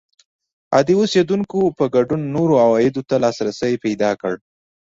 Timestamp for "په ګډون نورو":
1.77-2.53